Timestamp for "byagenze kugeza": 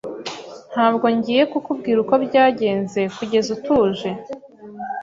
2.25-3.49